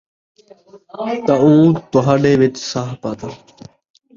تاں 1.25 1.39
اُوں 1.43 1.63
تہاݙے 1.91 2.33
وِچ 2.39 2.55
ساہ 2.69 2.91
پاتا، 3.01 3.29